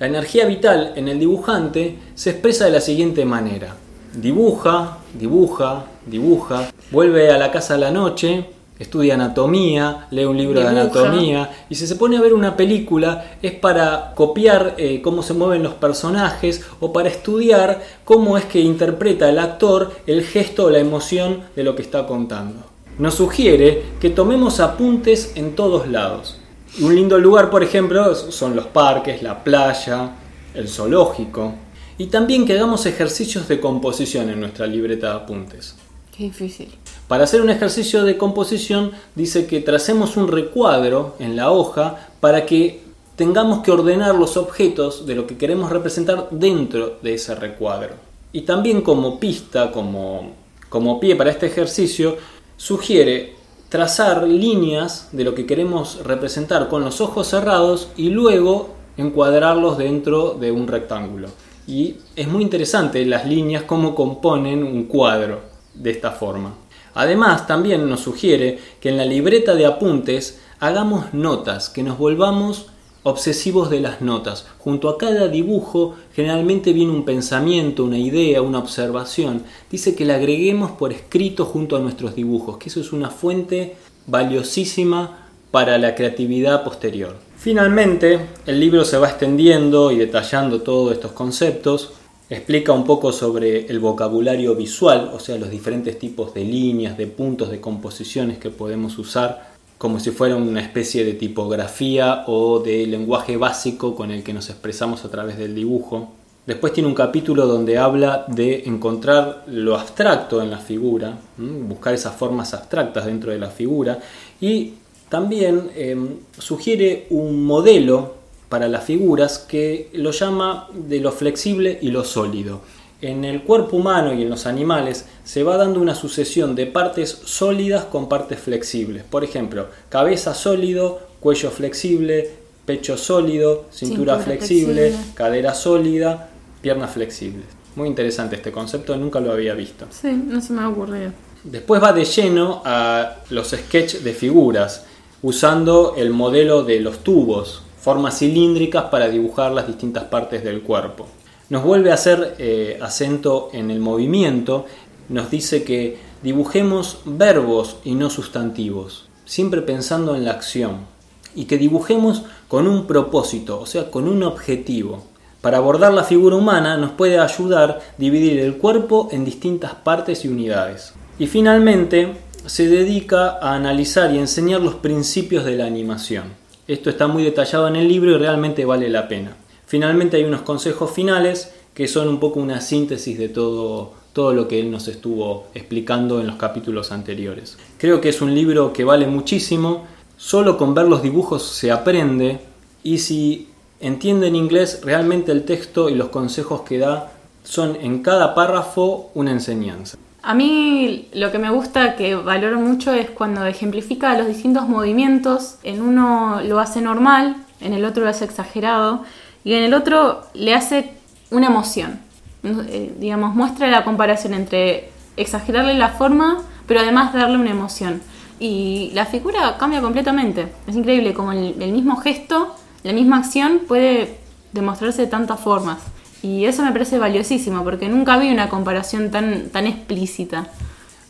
La 0.00 0.06
energía 0.06 0.46
vital 0.46 0.94
en 0.96 1.08
el 1.08 1.20
dibujante 1.20 1.98
se 2.14 2.30
expresa 2.30 2.64
de 2.64 2.70
la 2.70 2.80
siguiente 2.80 3.26
manera. 3.26 3.76
Dibuja, 4.14 4.96
dibuja, 5.12 5.84
dibuja, 6.06 6.70
vuelve 6.90 7.30
a 7.30 7.36
la 7.36 7.52
casa 7.52 7.74
a 7.74 7.76
la 7.76 7.90
noche, 7.90 8.46
estudia 8.78 9.12
anatomía, 9.12 10.06
lee 10.10 10.24
un 10.24 10.38
libro 10.38 10.58
de 10.58 10.68
anatomía, 10.68 11.50
y 11.68 11.74
si 11.74 11.86
se 11.86 11.96
pone 11.96 12.16
a 12.16 12.22
ver 12.22 12.32
una 12.32 12.56
película 12.56 13.32
es 13.42 13.52
para 13.52 14.14
copiar 14.14 14.74
eh, 14.78 15.02
cómo 15.02 15.22
se 15.22 15.34
mueven 15.34 15.62
los 15.62 15.74
personajes 15.74 16.64
o 16.80 16.94
para 16.94 17.10
estudiar 17.10 17.82
cómo 18.06 18.38
es 18.38 18.46
que 18.46 18.60
interpreta 18.60 19.28
el 19.28 19.38
actor 19.38 19.92
el 20.06 20.22
gesto 20.24 20.64
o 20.64 20.70
la 20.70 20.78
emoción 20.78 21.42
de 21.54 21.62
lo 21.62 21.76
que 21.76 21.82
está 21.82 22.06
contando. 22.06 22.60
Nos 22.98 23.16
sugiere 23.16 23.82
que 24.00 24.08
tomemos 24.08 24.60
apuntes 24.60 25.32
en 25.34 25.54
todos 25.54 25.88
lados. 25.88 26.39
Un 26.78 26.94
lindo 26.94 27.18
lugar, 27.18 27.50
por 27.50 27.62
ejemplo, 27.62 28.14
son 28.14 28.54
los 28.54 28.66
parques, 28.66 29.22
la 29.22 29.42
playa, 29.42 30.10
el 30.54 30.68
zoológico, 30.68 31.54
y 31.98 32.06
también 32.06 32.46
que 32.46 32.54
hagamos 32.54 32.86
ejercicios 32.86 33.48
de 33.48 33.60
composición 33.60 34.30
en 34.30 34.40
nuestra 34.40 34.66
libreta 34.66 35.10
de 35.10 35.16
apuntes. 35.16 35.74
Qué 36.16 36.24
difícil. 36.24 36.68
Para 37.08 37.24
hacer 37.24 37.42
un 37.42 37.50
ejercicio 37.50 38.04
de 38.04 38.16
composición 38.16 38.92
dice 39.14 39.46
que 39.46 39.60
tracemos 39.60 40.16
un 40.16 40.28
recuadro 40.28 41.16
en 41.18 41.34
la 41.34 41.50
hoja 41.50 42.08
para 42.20 42.46
que 42.46 42.82
tengamos 43.16 43.62
que 43.62 43.70
ordenar 43.70 44.14
los 44.14 44.36
objetos 44.36 45.06
de 45.06 45.14
lo 45.14 45.26
que 45.26 45.36
queremos 45.36 45.70
representar 45.70 46.28
dentro 46.30 46.98
de 47.02 47.14
ese 47.14 47.34
recuadro. 47.34 47.94
Y 48.32 48.42
también 48.42 48.80
como 48.80 49.18
pista, 49.18 49.72
como, 49.72 50.32
como 50.68 51.00
pie 51.00 51.16
para 51.16 51.30
este 51.30 51.46
ejercicio, 51.46 52.16
sugiere 52.56 53.39
trazar 53.70 54.26
líneas 54.26 55.08
de 55.12 55.24
lo 55.24 55.34
que 55.34 55.46
queremos 55.46 56.04
representar 56.04 56.68
con 56.68 56.84
los 56.84 57.00
ojos 57.00 57.28
cerrados 57.28 57.88
y 57.96 58.10
luego 58.10 58.74
encuadrarlos 58.96 59.78
dentro 59.78 60.34
de 60.34 60.50
un 60.50 60.66
rectángulo. 60.66 61.28
Y 61.68 61.96
es 62.16 62.26
muy 62.26 62.42
interesante 62.42 63.06
las 63.06 63.24
líneas, 63.26 63.62
cómo 63.62 63.94
componen 63.94 64.64
un 64.64 64.84
cuadro 64.84 65.40
de 65.72 65.92
esta 65.92 66.10
forma. 66.10 66.54
Además, 66.94 67.46
también 67.46 67.88
nos 67.88 68.00
sugiere 68.00 68.58
que 68.80 68.88
en 68.88 68.96
la 68.96 69.04
libreta 69.04 69.54
de 69.54 69.66
apuntes 69.66 70.40
hagamos 70.58 71.14
notas, 71.14 71.70
que 71.70 71.84
nos 71.84 71.96
volvamos 71.96 72.66
obsesivos 73.02 73.70
de 73.70 73.80
las 73.80 74.00
notas. 74.00 74.46
Junto 74.58 74.88
a 74.88 74.98
cada 74.98 75.28
dibujo 75.28 75.94
generalmente 76.14 76.72
viene 76.72 76.92
un 76.92 77.04
pensamiento, 77.04 77.84
una 77.84 77.98
idea, 77.98 78.42
una 78.42 78.58
observación. 78.58 79.42
Dice 79.70 79.94
que 79.94 80.04
le 80.04 80.12
agreguemos 80.12 80.72
por 80.72 80.92
escrito 80.92 81.44
junto 81.44 81.76
a 81.76 81.80
nuestros 81.80 82.14
dibujos, 82.14 82.58
que 82.58 82.68
eso 82.68 82.80
es 82.80 82.92
una 82.92 83.10
fuente 83.10 83.76
valiosísima 84.06 85.28
para 85.50 85.78
la 85.78 85.94
creatividad 85.94 86.62
posterior. 86.62 87.16
Finalmente, 87.36 88.20
el 88.46 88.60
libro 88.60 88.84
se 88.84 88.98
va 88.98 89.08
extendiendo 89.08 89.90
y 89.90 89.96
detallando 89.96 90.60
todos 90.60 90.92
estos 90.92 91.12
conceptos. 91.12 91.92
Explica 92.28 92.72
un 92.72 92.84
poco 92.84 93.12
sobre 93.12 93.66
el 93.66 93.80
vocabulario 93.80 94.54
visual, 94.54 95.10
o 95.12 95.18
sea, 95.18 95.36
los 95.36 95.50
diferentes 95.50 95.98
tipos 95.98 96.32
de 96.34 96.44
líneas, 96.44 96.96
de 96.96 97.08
puntos, 97.08 97.50
de 97.50 97.60
composiciones 97.60 98.38
que 98.38 98.50
podemos 98.50 98.98
usar 98.98 99.50
como 99.80 99.98
si 99.98 100.10
fuera 100.10 100.36
una 100.36 100.60
especie 100.60 101.06
de 101.06 101.14
tipografía 101.14 102.24
o 102.26 102.58
de 102.58 102.86
lenguaje 102.86 103.38
básico 103.38 103.94
con 103.94 104.10
el 104.10 104.22
que 104.22 104.34
nos 104.34 104.50
expresamos 104.50 105.06
a 105.06 105.10
través 105.10 105.38
del 105.38 105.54
dibujo. 105.54 106.10
Después 106.46 106.74
tiene 106.74 106.86
un 106.86 106.94
capítulo 106.94 107.46
donde 107.46 107.78
habla 107.78 108.26
de 108.28 108.64
encontrar 108.66 109.44
lo 109.46 109.78
abstracto 109.78 110.42
en 110.42 110.50
la 110.50 110.58
figura, 110.58 111.16
buscar 111.38 111.94
esas 111.94 112.14
formas 112.14 112.52
abstractas 112.52 113.06
dentro 113.06 113.32
de 113.32 113.38
la 113.38 113.48
figura 113.48 113.98
y 114.38 114.74
también 115.08 115.70
em, 115.74 116.08
sugiere 116.36 117.06
un 117.08 117.42
modelo 117.46 118.16
para 118.50 118.68
las 118.68 118.84
figuras 118.84 119.38
que 119.38 119.88
lo 119.94 120.10
llama 120.10 120.68
de 120.74 121.00
lo 121.00 121.10
flexible 121.10 121.78
y 121.80 121.90
lo 121.90 122.04
sólido. 122.04 122.60
En 123.02 123.24
el 123.24 123.44
cuerpo 123.44 123.78
humano 123.78 124.12
y 124.12 124.22
en 124.22 124.28
los 124.28 124.44
animales 124.44 125.06
se 125.24 125.42
va 125.42 125.56
dando 125.56 125.80
una 125.80 125.94
sucesión 125.94 126.54
de 126.54 126.66
partes 126.66 127.08
sólidas 127.24 127.84
con 127.86 128.10
partes 128.10 128.38
flexibles. 128.38 129.04
Por 129.04 129.24
ejemplo, 129.24 129.68
cabeza 129.88 130.34
sólido, 130.34 131.00
cuello 131.18 131.50
flexible, 131.50 132.30
pecho 132.66 132.98
sólido, 132.98 133.64
cintura, 133.72 134.18
flexible, 134.18 134.94
cadera 135.14 135.54
sólida, 135.54 136.28
piernas 136.60 136.90
flexibles. 136.90 137.46
Muy 137.74 137.88
interesante 137.88 138.36
este 138.36 138.52
concepto, 138.52 138.94
nunca 138.96 139.18
lo 139.18 139.32
había 139.32 139.54
visto. 139.54 139.86
Sí, 139.88 140.12
no 140.12 140.42
se 140.42 140.52
me 140.52 140.60
ha 140.60 140.68
ocurrido. 140.68 141.12
Después 141.42 141.82
va 141.82 141.94
de 141.94 142.04
lleno 142.04 142.60
a 142.66 143.16
los 143.30 143.48
sketches 143.48 144.04
de 144.04 144.12
figuras, 144.12 144.84
usando 145.22 145.94
el 145.96 146.10
modelo 146.10 146.64
de 146.64 146.80
los 146.80 146.98
tubos, 146.98 147.62
formas 147.80 148.18
cilíndricas 148.18 148.84
para 148.84 149.08
dibujar 149.08 149.52
las 149.52 149.66
distintas 149.66 150.04
partes 150.04 150.44
del 150.44 150.60
cuerpo 150.60 151.06
nos 151.50 151.64
vuelve 151.64 151.90
a 151.90 151.94
hacer 151.94 152.36
eh, 152.38 152.78
acento 152.80 153.50
en 153.52 153.70
el 153.70 153.80
movimiento, 153.80 154.66
nos 155.08 155.30
dice 155.30 155.64
que 155.64 155.98
dibujemos 156.22 157.00
verbos 157.04 157.76
y 157.84 157.94
no 157.94 158.08
sustantivos, 158.08 159.08
siempre 159.24 159.60
pensando 159.60 160.14
en 160.14 160.24
la 160.24 160.30
acción, 160.30 160.86
y 161.34 161.44
que 161.44 161.58
dibujemos 161.58 162.22
con 162.48 162.66
un 162.68 162.86
propósito, 162.86 163.60
o 163.60 163.66
sea, 163.66 163.90
con 163.90 164.08
un 164.08 164.22
objetivo. 164.22 165.04
Para 165.40 165.58
abordar 165.58 165.92
la 165.92 166.04
figura 166.04 166.36
humana 166.36 166.76
nos 166.76 166.92
puede 166.92 167.18
ayudar 167.18 167.80
dividir 167.98 168.38
el 168.40 168.56
cuerpo 168.56 169.08
en 169.10 169.24
distintas 169.24 169.74
partes 169.74 170.24
y 170.24 170.28
unidades. 170.28 170.92
Y 171.18 171.26
finalmente 171.26 172.12
se 172.46 172.68
dedica 172.68 173.38
a 173.40 173.54
analizar 173.54 174.14
y 174.14 174.18
enseñar 174.18 174.60
los 174.60 174.76
principios 174.76 175.44
de 175.44 175.56
la 175.56 175.66
animación. 175.66 176.24
Esto 176.68 176.90
está 176.90 177.08
muy 177.08 177.24
detallado 177.24 177.68
en 177.68 177.76
el 177.76 177.88
libro 177.88 178.12
y 178.12 178.18
realmente 178.18 178.64
vale 178.64 178.88
la 178.88 179.08
pena. 179.08 179.36
Finalmente 179.70 180.16
hay 180.16 180.24
unos 180.24 180.42
consejos 180.42 180.90
finales 180.90 181.52
que 181.74 181.86
son 181.86 182.08
un 182.08 182.18
poco 182.18 182.40
una 182.40 182.60
síntesis 182.60 183.16
de 183.16 183.28
todo, 183.28 183.92
todo 184.12 184.32
lo 184.32 184.48
que 184.48 184.58
él 184.58 184.68
nos 184.68 184.88
estuvo 184.88 185.46
explicando 185.54 186.20
en 186.20 186.26
los 186.26 186.34
capítulos 186.34 186.90
anteriores. 186.90 187.56
Creo 187.78 188.00
que 188.00 188.08
es 188.08 188.20
un 188.20 188.34
libro 188.34 188.72
que 188.72 188.82
vale 188.82 189.06
muchísimo, 189.06 189.84
solo 190.16 190.58
con 190.58 190.74
ver 190.74 190.88
los 190.88 191.04
dibujos 191.04 191.44
se 191.44 191.70
aprende 191.70 192.40
y 192.82 192.98
si 192.98 193.46
entienden 193.78 194.34
inglés 194.34 194.80
realmente 194.82 195.30
el 195.30 195.44
texto 195.44 195.88
y 195.88 195.94
los 195.94 196.08
consejos 196.08 196.62
que 196.62 196.78
da 196.78 197.12
son 197.44 197.76
en 197.80 198.02
cada 198.02 198.34
párrafo 198.34 199.12
una 199.14 199.30
enseñanza. 199.30 199.98
A 200.24 200.34
mí 200.34 201.10
lo 201.12 201.30
que 201.30 201.38
me 201.38 201.50
gusta, 201.50 201.94
que 201.94 202.16
valoro 202.16 202.58
mucho, 202.58 202.92
es 202.92 203.08
cuando 203.08 203.46
ejemplifica 203.46 204.18
los 204.18 204.26
distintos 204.26 204.68
movimientos. 204.68 205.58
En 205.62 205.80
uno 205.80 206.40
lo 206.42 206.58
hace 206.58 206.80
normal, 206.80 207.36
en 207.60 207.72
el 207.72 207.84
otro 207.84 208.02
lo 208.02 208.10
hace 208.10 208.24
exagerado 208.24 209.04
y 209.44 209.54
en 209.54 209.64
el 209.64 209.74
otro 209.74 210.22
le 210.34 210.54
hace 210.54 210.92
una 211.30 211.46
emoción. 211.46 212.00
Eh, 212.42 212.94
digamos, 212.98 213.34
muestra 213.34 213.68
la 213.68 213.84
comparación 213.84 214.34
entre 214.34 214.90
exagerarle 215.16 215.74
la 215.74 215.90
forma, 215.90 216.38
pero 216.66 216.80
además 216.80 217.12
darle 217.12 217.36
una 217.36 217.50
emoción. 217.50 218.00
Y 218.38 218.90
la 218.94 219.04
figura 219.04 219.56
cambia 219.58 219.80
completamente. 219.82 220.48
Es 220.66 220.74
increíble 220.74 221.12
como 221.12 221.32
el, 221.32 221.54
mismo 221.72 221.96
gesto, 221.96 222.54
la 222.82 222.92
misma 222.92 223.18
acción 223.18 223.60
puede 223.68 224.18
demostrarse 224.52 225.02
de 225.02 225.08
tantas 225.08 225.40
formas. 225.40 225.78
Y 226.22 226.44
eso 226.44 226.62
me 226.62 226.72
parece 226.72 226.98
valiosísimo 226.98 227.64
porque 227.64 227.88
nunca 227.88 228.18
vi 228.18 228.30
una 228.30 228.48
comparación 228.48 229.10
tan, 229.10 229.50
tan 229.50 229.66
explícita. 229.66 230.48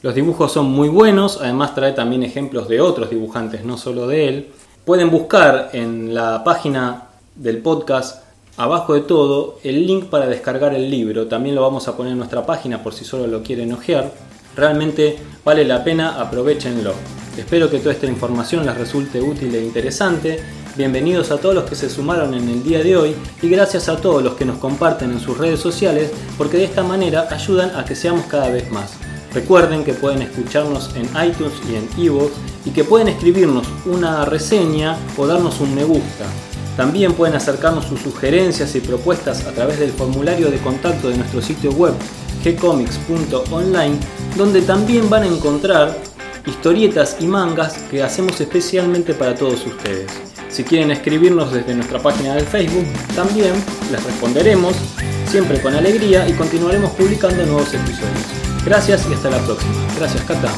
Los 0.02 0.14
dibujos 0.14 0.52
son 0.52 0.70
muy 0.70 0.88
buenos, 0.88 1.38
además 1.40 1.74
trae 1.74 1.92
también 1.92 2.22
ejemplos 2.22 2.68
de 2.68 2.80
otros 2.80 3.10
dibujantes, 3.10 3.64
no 3.64 3.76
solo 3.76 4.06
de 4.06 4.28
él. 4.28 4.48
Pueden 4.84 5.10
buscar 5.10 5.70
en 5.72 6.14
la 6.14 6.42
página 6.42 7.09
del 7.34 7.58
podcast, 7.58 8.22
abajo 8.56 8.94
de 8.94 9.00
todo, 9.00 9.58
el 9.64 9.86
link 9.86 10.06
para 10.06 10.26
descargar 10.26 10.74
el 10.74 10.90
libro. 10.90 11.26
También 11.26 11.54
lo 11.54 11.62
vamos 11.62 11.88
a 11.88 11.96
poner 11.96 12.12
en 12.12 12.18
nuestra 12.18 12.44
página 12.44 12.82
por 12.82 12.94
si 12.94 13.04
solo 13.04 13.26
lo 13.26 13.42
quieren 13.42 13.72
ojear. 13.72 14.12
Realmente 14.56 15.18
vale 15.44 15.64
la 15.64 15.84
pena, 15.84 16.20
aprovechenlo. 16.20 16.92
Espero 17.36 17.70
que 17.70 17.78
toda 17.78 17.92
esta 17.92 18.06
información 18.06 18.66
les 18.66 18.76
resulte 18.76 19.20
útil 19.20 19.54
e 19.54 19.64
interesante. 19.64 20.40
Bienvenidos 20.76 21.30
a 21.30 21.38
todos 21.38 21.54
los 21.54 21.64
que 21.64 21.76
se 21.76 21.88
sumaron 21.88 22.34
en 22.34 22.48
el 22.48 22.62
día 22.62 22.82
de 22.82 22.96
hoy 22.96 23.14
y 23.42 23.48
gracias 23.48 23.88
a 23.88 23.96
todos 23.96 24.22
los 24.22 24.34
que 24.34 24.44
nos 24.44 24.58
comparten 24.58 25.10
en 25.10 25.20
sus 25.20 25.38
redes 25.38 25.60
sociales 25.60 26.10
porque 26.36 26.58
de 26.58 26.64
esta 26.64 26.82
manera 26.82 27.28
ayudan 27.30 27.74
a 27.76 27.84
que 27.84 27.96
seamos 27.96 28.26
cada 28.26 28.50
vez 28.50 28.70
más. 28.70 28.92
Recuerden 29.32 29.84
que 29.84 29.94
pueden 29.94 30.22
escucharnos 30.22 30.90
en 30.96 31.06
iTunes 31.24 31.54
y 31.68 31.76
en 31.76 31.88
iVoox 32.04 32.32
y 32.64 32.70
que 32.70 32.84
pueden 32.84 33.08
escribirnos 33.08 33.66
una 33.86 34.24
reseña 34.24 34.96
o 35.16 35.26
darnos 35.26 35.60
un 35.60 35.74
me 35.74 35.84
gusta. 35.84 36.26
También 36.80 37.12
pueden 37.12 37.36
acercarnos 37.36 37.84
sus 37.84 38.00
sugerencias 38.00 38.74
y 38.74 38.80
propuestas 38.80 39.44
a 39.44 39.52
través 39.52 39.78
del 39.78 39.90
formulario 39.90 40.50
de 40.50 40.56
contacto 40.56 41.10
de 41.10 41.18
nuestro 41.18 41.42
sitio 41.42 41.72
web 41.72 41.92
gcomics.online, 42.42 43.98
donde 44.34 44.62
también 44.62 45.10
van 45.10 45.24
a 45.24 45.26
encontrar 45.26 45.94
historietas 46.46 47.18
y 47.20 47.26
mangas 47.26 47.74
que 47.90 48.02
hacemos 48.02 48.40
especialmente 48.40 49.12
para 49.12 49.34
todos 49.34 49.66
ustedes. 49.66 50.10
Si 50.48 50.64
quieren 50.64 50.90
escribirnos 50.90 51.52
desde 51.52 51.74
nuestra 51.74 51.98
página 51.98 52.34
de 52.34 52.44
Facebook, 52.44 52.86
también 53.14 53.52
les 53.92 54.02
responderemos, 54.02 54.74
siempre 55.26 55.60
con 55.60 55.74
alegría, 55.74 56.26
y 56.26 56.32
continuaremos 56.32 56.92
publicando 56.92 57.44
nuevos 57.44 57.74
episodios. 57.74 58.24
Gracias 58.64 59.06
y 59.10 59.12
hasta 59.12 59.28
la 59.28 59.38
próxima. 59.40 59.74
Gracias, 59.98 60.24
Cata. 60.24 60.50